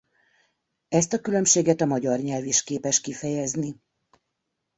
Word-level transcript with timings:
Ezt 0.87 1.13
a 1.13 1.19
különbséget 1.21 1.81
a 1.81 1.85
magyar 1.85 2.19
nyelv 2.19 2.45
is 2.45 2.63
képes 2.63 3.01
kifejezni. 3.01 3.81